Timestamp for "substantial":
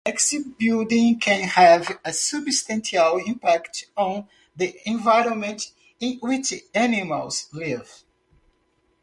2.11-3.21